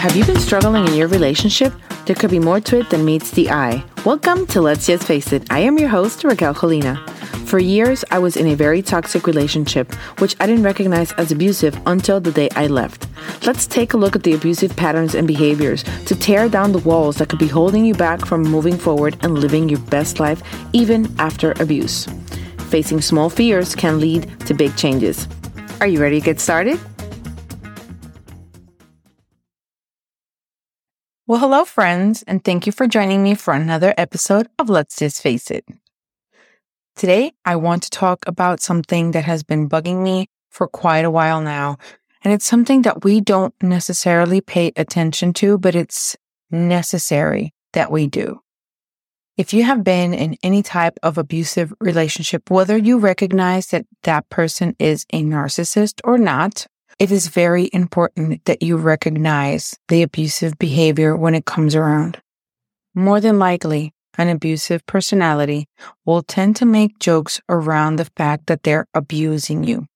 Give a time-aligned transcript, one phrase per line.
[0.00, 1.72] Have you been struggling in your relationship?
[2.06, 3.84] There could be more to it than meets the eye.
[4.04, 5.46] Welcome to Let's Just Face It.
[5.48, 6.98] I am your host, Raquel Colina.
[7.46, 11.80] For years, I was in a very toxic relationship, which I didn't recognize as abusive
[11.86, 13.06] until the day I left.
[13.46, 17.18] Let's take a look at the abusive patterns and behaviors to tear down the walls
[17.18, 20.42] that could be holding you back from moving forward and living your best life
[20.72, 22.08] even after abuse.
[22.70, 25.28] Facing small fears can lead to big changes.
[25.80, 26.78] Are you ready to get started?
[31.26, 35.22] Well, hello, friends, and thank you for joining me for another episode of Let's Just
[35.22, 35.64] Face It.
[36.96, 41.10] Today, I want to talk about something that has been bugging me for quite a
[41.10, 41.78] while now.
[42.22, 46.14] And it's something that we don't necessarily pay attention to, but it's
[46.50, 48.42] necessary that we do.
[49.40, 54.28] If you have been in any type of abusive relationship, whether you recognize that that
[54.28, 56.66] person is a narcissist or not,
[56.98, 62.20] it is very important that you recognize the abusive behavior when it comes around.
[62.94, 65.68] More than likely, an abusive personality
[66.04, 69.86] will tend to make jokes around the fact that they're abusing you.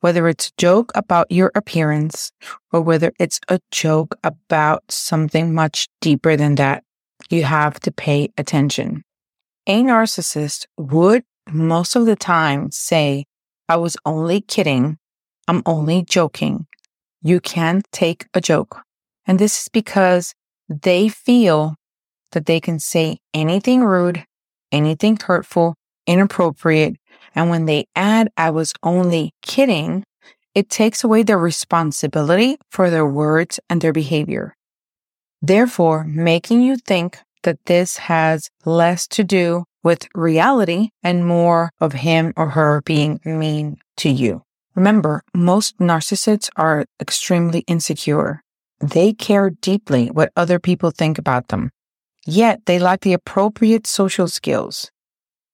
[0.00, 2.30] Whether it's a joke about your appearance
[2.70, 6.84] or whether it's a joke about something much deeper than that,
[7.30, 9.02] you have to pay attention.
[9.66, 13.24] A narcissist would most of the time say,
[13.68, 14.98] I was only kidding
[15.46, 16.66] I'm only joking.
[17.22, 18.82] You can't take a joke.
[19.26, 20.34] And this is because
[20.68, 21.74] they feel
[22.32, 24.24] that they can say anything rude,
[24.72, 25.74] anything hurtful,
[26.06, 26.96] inappropriate.
[27.34, 30.04] And when they add, I was only kidding,
[30.54, 34.54] it takes away their responsibility for their words and their behavior.
[35.46, 41.92] Therefore, making you think that this has less to do with reality and more of
[41.92, 44.40] him or her being mean to you.
[44.74, 48.40] Remember, most narcissists are extremely insecure.
[48.80, 51.70] They care deeply what other people think about them.
[52.24, 54.90] Yet they lack the appropriate social skills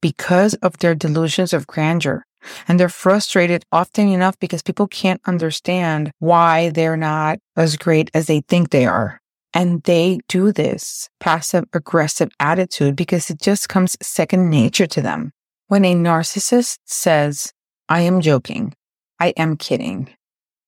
[0.00, 2.22] because of their delusions of grandeur.
[2.68, 8.28] And they're frustrated often enough because people can't understand why they're not as great as
[8.28, 9.19] they think they are.
[9.52, 15.32] And they do this passive aggressive attitude because it just comes second nature to them.
[15.66, 17.52] When a narcissist says,
[17.88, 18.74] I am joking,
[19.18, 20.08] I am kidding.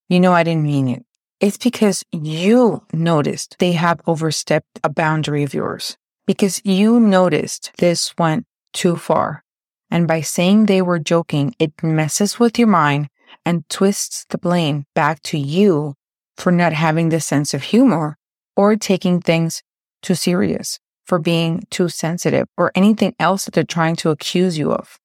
[0.08, 1.04] You know, I didn't mean it.
[1.40, 8.14] It's because you noticed they have overstepped a boundary of yours because you noticed this
[8.16, 9.42] went too far.
[9.90, 13.08] And by saying they were joking, it messes with your mind
[13.44, 15.94] and twists the blame back to you
[16.36, 18.16] for not having the sense of humor
[18.56, 19.62] or taking things
[20.02, 24.72] too serious, for being too sensitive, or anything else that they're trying to accuse you
[24.72, 24.98] of.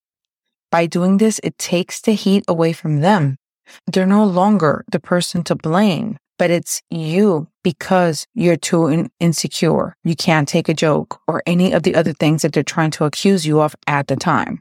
[0.72, 3.38] By doing this, it takes the heat away from them.
[3.86, 9.96] They're no longer the person to blame, but it's you because you're too in- insecure.
[10.04, 13.06] You can't take a joke or any of the other things that they're trying to
[13.06, 14.60] accuse you of at the time.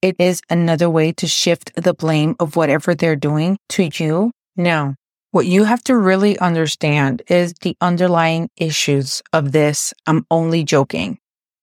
[0.00, 4.32] It is another way to shift the blame of whatever they're doing to you.
[4.56, 4.96] No.
[5.32, 9.94] What you have to really understand is the underlying issues of this.
[10.06, 11.18] I'm only joking.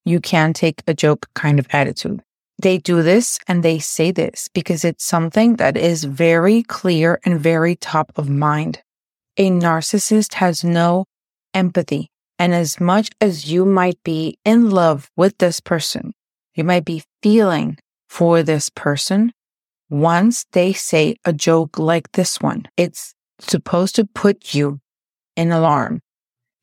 [0.05, 2.23] You can take a joke kind of attitude.
[2.59, 7.39] They do this and they say this because it's something that is very clear and
[7.39, 8.81] very top of mind.
[9.37, 11.05] A narcissist has no
[11.53, 12.09] empathy.
[12.39, 16.13] And as much as you might be in love with this person,
[16.55, 17.77] you might be feeling
[18.09, 19.31] for this person.
[19.91, 23.13] Once they say a joke like this one, it's
[23.47, 24.79] supposed to put you
[25.35, 26.01] in alarm.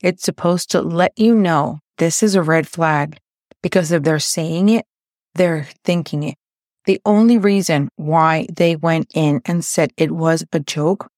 [0.03, 3.19] It's supposed to let you know this is a red flag
[3.63, 4.85] because if they're saying it,
[5.35, 6.37] they're thinking it.
[6.85, 11.09] The only reason why they went in and said it was a joke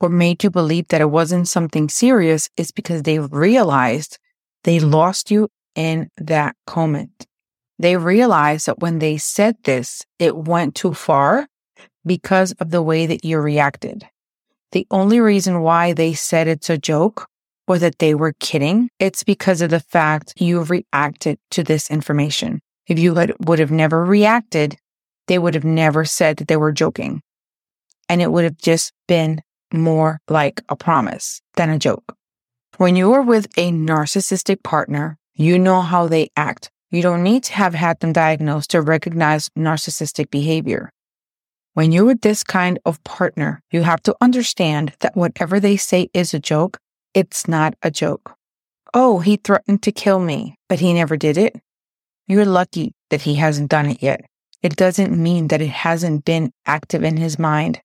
[0.00, 4.18] or made you believe that it wasn't something serious is because they realized
[4.64, 7.26] they lost you in that comment.
[7.78, 11.48] They realized that when they said this, it went too far
[12.04, 14.06] because of the way that you reacted.
[14.72, 17.26] The only reason why they said it's a joke
[17.66, 22.60] or that they were kidding, it's because of the fact you reacted to this information.
[22.86, 24.76] If you had, would have never reacted,
[25.26, 27.22] they would have never said that they were joking.
[28.08, 29.40] And it would have just been
[29.72, 32.16] more like a promise than a joke.
[32.76, 36.70] When you are with a narcissistic partner, you know how they act.
[36.90, 40.90] You don't need to have had them diagnosed to recognize narcissistic behavior.
[41.74, 46.08] When you're with this kind of partner, you have to understand that whatever they say
[46.12, 46.78] is a joke,
[47.14, 48.34] it's not a joke.
[48.92, 51.54] Oh, he threatened to kill me, but he never did it.
[52.26, 54.24] You're lucky that he hasn't done it yet.
[54.62, 57.80] It doesn't mean that it hasn't been active in his mind.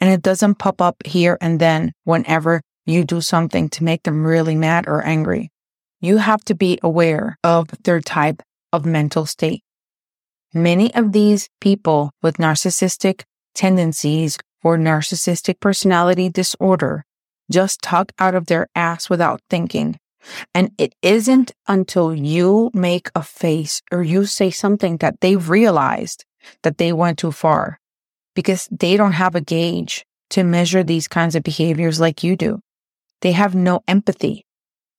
[0.00, 4.24] And it doesn't pop up here and then whenever you do something to make them
[4.24, 5.50] really mad or angry.
[6.00, 8.42] You have to be aware of their type
[8.72, 9.62] of mental state.
[10.56, 13.24] Many of these people with narcissistic
[13.54, 17.04] tendencies or narcissistic personality disorder
[17.52, 19.98] just talk out of their ass without thinking.
[20.54, 26.24] And it isn't until you make a face or you say something that they realized
[26.62, 27.78] that they went too far
[28.34, 32.60] because they don't have a gauge to measure these kinds of behaviors like you do.
[33.20, 34.46] They have no empathy.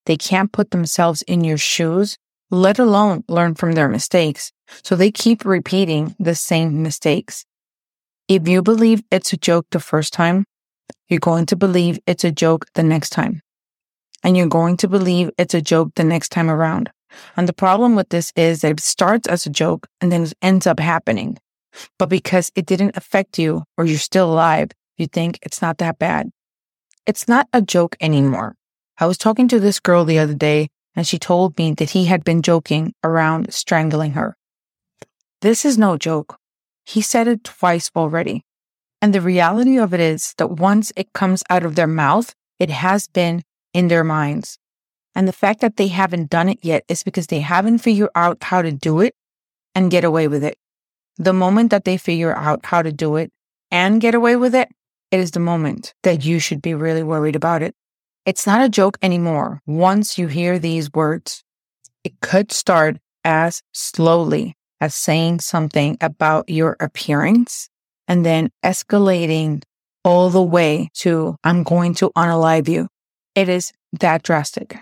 [0.05, 2.15] They can't put themselves in your shoes,
[2.51, 4.51] let alone learn from their mistakes.
[4.83, 7.45] So they keep repeating the same mistakes.
[8.27, 10.45] If you believe it's a joke the first time,
[11.07, 13.41] you're going to believe it's a joke the next time.
[14.23, 16.89] And you're going to believe it's a joke the next time around.
[17.35, 20.33] And the problem with this is that it starts as a joke and then it
[20.41, 21.37] ends up happening.
[21.99, 25.99] But because it didn't affect you or you're still alive, you think it's not that
[25.99, 26.29] bad.
[27.05, 28.55] It's not a joke anymore.
[28.97, 32.05] I was talking to this girl the other day and she told me that he
[32.05, 34.35] had been joking around strangling her.
[35.41, 36.37] This is no joke.
[36.85, 38.43] He said it twice already.
[39.01, 42.71] And the reality of it is that once it comes out of their mouth, it
[42.71, 44.57] has been in their minds.
[45.13, 48.41] And the fact that they haven't done it yet is because they haven't figured out
[48.41, 49.13] how to do it
[49.75, 50.57] and get away with it.
[51.17, 53.31] The moment that they figure out how to do it
[53.69, 54.69] and get away with it,
[55.11, 57.75] it is the moment that you should be really worried about it.
[58.25, 59.61] It's not a joke anymore.
[59.67, 61.43] Once you hear these words,
[62.03, 67.69] it could start as slowly as saying something about your appearance
[68.07, 69.63] and then escalating
[70.03, 72.87] all the way to, I'm going to unalive you.
[73.35, 74.77] It is that drastic.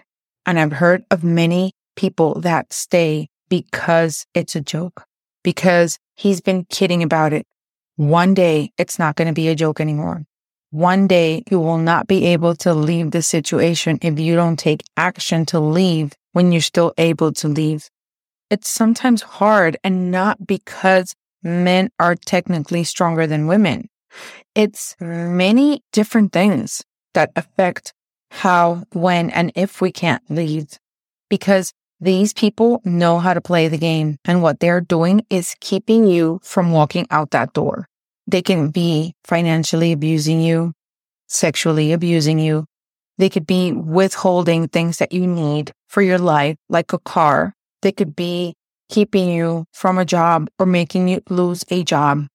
[0.46, 5.04] And I've heard of many people that stay because it's a joke,
[5.44, 7.46] because he's been kidding about it.
[7.96, 10.26] One day it's not going to be a joke anymore.
[10.72, 14.84] One day you will not be able to leave the situation if you don't take
[14.98, 17.90] action to leave when you're still able to leave.
[18.50, 23.90] It's sometimes hard and not because men are technically stronger than women.
[24.54, 26.84] It's many different things
[27.14, 27.94] that affect
[28.32, 30.78] how, when, and if we can't lead
[31.30, 36.06] because these people know how to play the game and what they're doing is keeping
[36.06, 37.88] you from walking out that door.
[38.28, 40.74] They can be financially abusing you,
[41.28, 42.66] sexually abusing you.
[43.18, 47.55] They could be withholding things that you need for your life, like a car.
[47.86, 48.56] They could be
[48.90, 52.26] keeping you from a job or making you lose a job.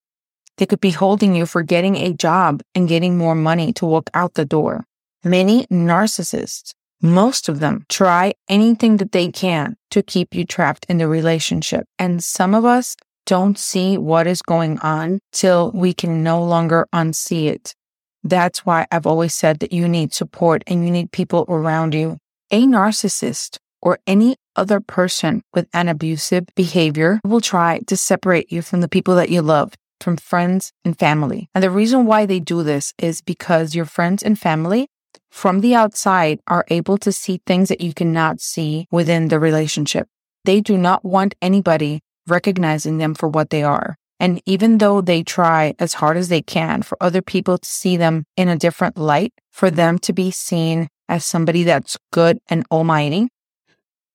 [0.59, 4.11] They could be holding you for getting a job and getting more money to walk
[4.15, 4.85] out the door.
[5.25, 10.99] Many narcissists, most of them try anything that they can to keep you trapped in
[10.99, 11.85] the relationship.
[11.99, 12.95] And some of us
[13.27, 17.75] don't see what is going on till we can no longer unsee it.
[18.23, 22.19] That's why I've always said that you need support and you need people around you.
[22.53, 28.63] A narcissist or any other person with an abusive behavior will try to separate you
[28.63, 31.49] from the people that you love, from friends and family.
[31.55, 34.89] And the reason why they do this is because your friends and family
[35.31, 40.09] from the outside are able to see things that you cannot see within the relationship.
[40.45, 43.97] They do not want anybody recognizing them for what they are.
[44.19, 47.97] And even though they try as hard as they can for other people to see
[47.97, 52.67] them in a different light, for them to be seen as somebody that's good and
[52.71, 53.29] almighty,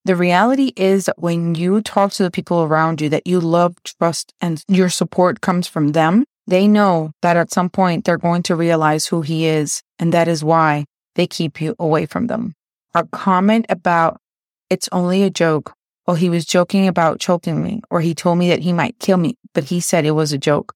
[0.05, 3.75] the reality is that when you talk to the people around you that you love,
[3.83, 8.43] trust, and your support comes from them, they know that at some point they're going
[8.43, 9.81] to realize who he is.
[9.97, 10.85] And that is why
[11.15, 12.53] they keep you away from them.
[12.93, 14.21] A comment about
[14.69, 15.73] it's only a joke.
[16.05, 19.17] Well, he was joking about choking me, or he told me that he might kill
[19.17, 20.73] me, but he said it was a joke.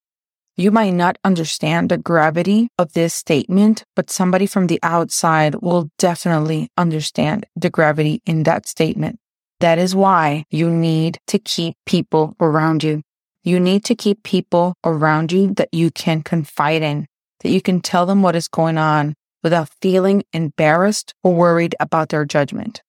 [0.59, 5.89] You might not understand the gravity of this statement, but somebody from the outside will
[5.97, 9.19] definitely understand the gravity in that statement.
[9.61, 13.03] That is why you need to keep people around you.
[13.41, 17.07] You need to keep people around you that you can confide in,
[17.39, 22.09] that you can tell them what is going on without feeling embarrassed or worried about
[22.09, 22.81] their judgment.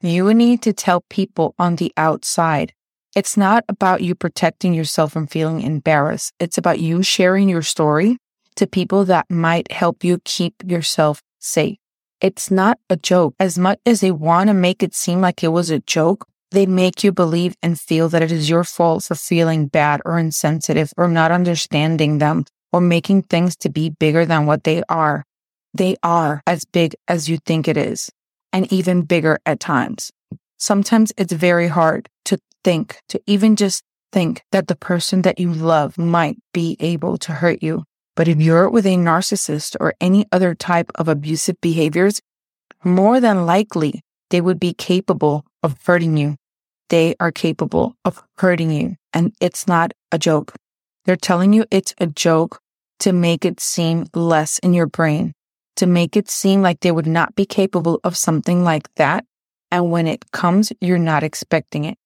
[0.00, 2.72] You need to tell people on the outside
[3.18, 6.32] it's not about you protecting yourself from feeling embarrassed.
[6.38, 8.16] It's about you sharing your story
[8.54, 11.78] to people that might help you keep yourself safe.
[12.20, 13.34] It's not a joke.
[13.40, 16.64] As much as they want to make it seem like it was a joke, they
[16.64, 20.92] make you believe and feel that it is your fault for feeling bad or insensitive
[20.96, 25.24] or not understanding them or making things to be bigger than what they are.
[25.74, 28.10] They are as big as you think it is
[28.52, 30.12] and even bigger at times.
[30.56, 32.08] Sometimes it's very hard
[32.64, 37.32] think, to even just think that the person that you love might be able to
[37.32, 37.84] hurt you.
[38.16, 42.20] But if you're with a narcissist or any other type of abusive behaviors,
[42.84, 46.36] more than likely they would be capable of hurting you.
[46.88, 48.96] They are capable of hurting you.
[49.12, 50.54] And it's not a joke.
[51.04, 52.60] They're telling you it's a joke
[53.00, 55.32] to make it seem less in your brain,
[55.76, 59.24] to make it seem like they would not be capable of something like that.
[59.70, 61.98] And when it comes, you're not expecting it.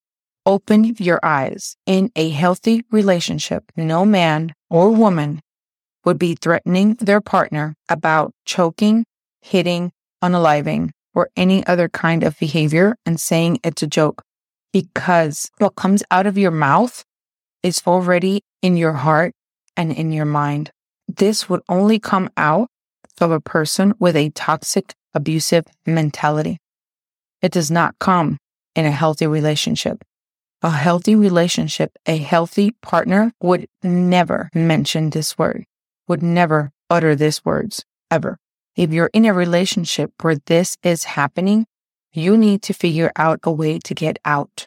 [0.45, 1.77] Open your eyes.
[1.85, 5.39] In a healthy relationship, no man or woman
[6.03, 9.05] would be threatening their partner about choking,
[9.41, 14.21] hitting, unaliving, or any other kind of behavior and saying it's a joke
[14.73, 17.03] because what comes out of your mouth
[17.61, 19.33] is already in your heart
[19.77, 20.71] and in your mind.
[21.07, 22.67] This would only come out
[23.21, 26.57] of a person with a toxic, abusive mentality.
[27.41, 28.37] It does not come
[28.75, 30.03] in a healthy relationship.
[30.63, 35.65] A healthy relationship, a healthy partner would never mention this word,
[36.07, 38.37] would never utter these words ever.
[38.77, 41.65] If you're in a relationship where this is happening,
[42.13, 44.65] you need to figure out a way to get out.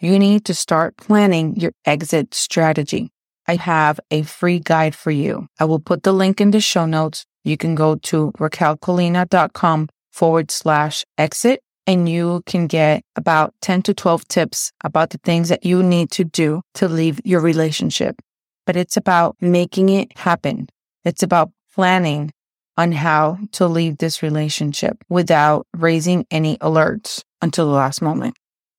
[0.00, 3.10] You need to start planning your exit strategy.
[3.48, 5.46] I have a free guide for you.
[5.58, 7.24] I will put the link in the show notes.
[7.42, 13.94] You can go to raquelcolina.com forward slash exit and you can get about 10 to
[13.94, 18.16] 12 tips about the things that you need to do to leave your relationship.
[18.66, 20.68] But it's about making it happen.
[21.04, 22.32] It's about planning
[22.76, 28.36] on how to leave this relationship without raising any alerts until the last moment.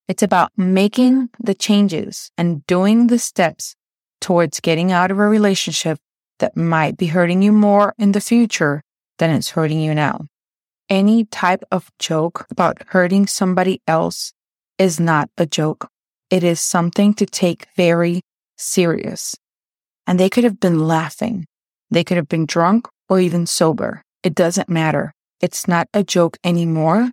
[0.08, 3.74] It's about making the changes and doing the steps
[4.20, 5.98] towards getting out of a relationship
[6.38, 8.82] that might be hurting you more in the future
[9.18, 10.26] than it's hurting you now.
[10.88, 14.32] Any type of joke about hurting somebody else
[14.78, 15.90] is not a joke.
[16.30, 18.22] It is something to take very
[18.56, 19.36] serious.
[20.06, 21.44] And they could have been laughing.
[21.90, 24.02] They could have been drunk or even sober.
[24.22, 25.12] It doesn't matter.
[25.40, 27.10] It's not a joke anymore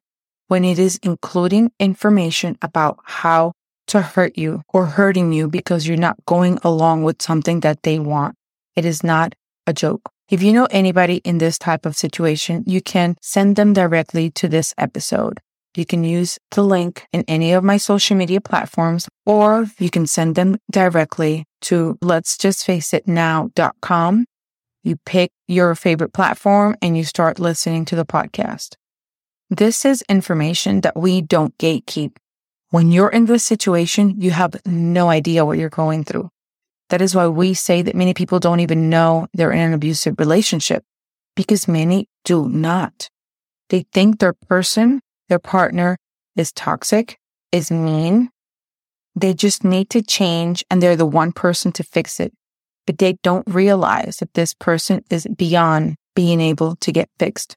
[0.48, 3.52] when it is including information about how
[3.88, 8.00] to hurt you or hurting you because you're not going along with something that they
[8.00, 8.36] want.
[8.76, 9.36] It is not
[9.68, 10.10] a joke.
[10.28, 14.48] If you know anybody in this type of situation, you can send them directly to
[14.48, 15.40] this episode.
[15.78, 20.08] You can use the link in any of my social media platforms, or you can
[20.08, 23.08] send them directly to let's just face it
[24.82, 28.76] you pick your favorite platform and you start listening to the podcast.
[29.52, 32.16] This is information that we don't gatekeep.
[32.72, 36.30] When you're in this situation, you have no idea what you're going through.
[36.90, 40.20] That is why we say that many people don't even know they're in an abusive
[40.20, 40.84] relationship
[41.36, 43.10] because many do not.
[43.70, 45.98] They think their person, their partner
[46.36, 47.18] is toxic,
[47.52, 48.30] is mean.
[49.16, 52.34] They just need to change and they're the one person to fix it
[52.86, 57.56] but they don't realize that this person is beyond being able to get fixed.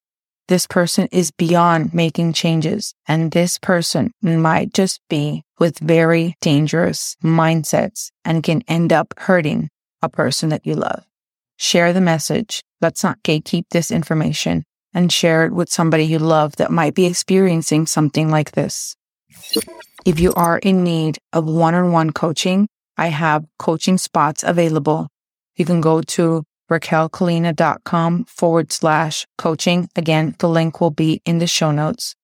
[0.48, 2.94] This person is beyond making changes.
[3.06, 9.68] And this person might just be with very dangerous mindsets and can end up hurting
[10.02, 11.04] a person that you love.
[11.58, 12.62] Share the message.
[12.80, 14.64] Let's not gatekeep this information
[14.94, 18.96] and share it with somebody you love that might be experiencing something like this.
[20.06, 25.08] If you are in need of one on one coaching, I have coaching spots available
[25.58, 29.88] you can go to raquelcolina.com forward slash coaching.
[29.96, 32.14] Again, the link will be in the show notes.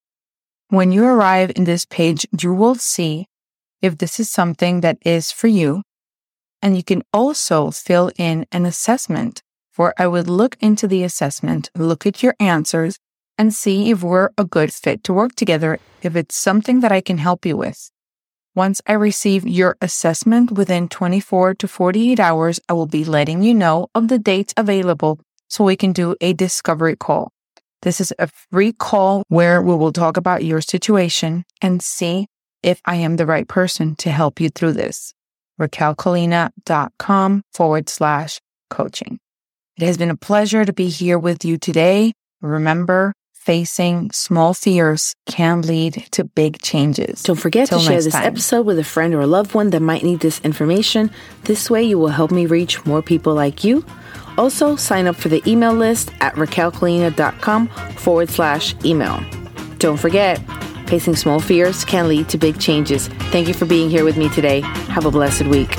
[0.68, 3.26] When you arrive in this page, you will see
[3.80, 5.82] if this is something that is for you.
[6.62, 9.42] And you can also fill in an assessment
[9.76, 12.98] where I would look into the assessment, look at your answers,
[13.36, 17.00] and see if we're a good fit to work together, if it's something that I
[17.00, 17.90] can help you with.
[18.56, 23.52] Once I receive your assessment within 24 to 48 hours, I will be letting you
[23.52, 25.18] know of the dates available
[25.48, 27.32] so we can do a discovery call.
[27.82, 32.28] This is a free call where we will talk about your situation and see
[32.62, 35.14] if I am the right person to help you through this.
[35.60, 39.18] RaquelColina.com forward slash coaching.
[39.76, 42.12] It has been a pleasure to be here with you today.
[42.40, 47.22] Remember, facing small fears can lead to big changes.
[47.22, 48.24] Don't forget Till to share this time.
[48.24, 51.10] episode with a friend or a loved one that might need this information.
[51.44, 53.84] This way, you will help me reach more people like you.
[54.38, 59.20] Also, sign up for the email list at raquelcolina.com forward slash email.
[59.78, 60.38] Don't forget,
[60.88, 63.08] facing small fears can lead to big changes.
[63.30, 64.60] Thank you for being here with me today.
[64.88, 65.76] Have a blessed week.